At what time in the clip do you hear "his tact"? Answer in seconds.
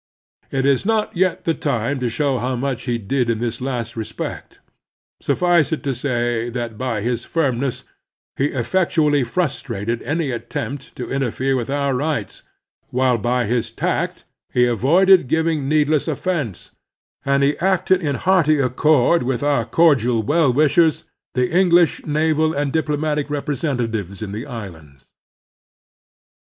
13.45-14.23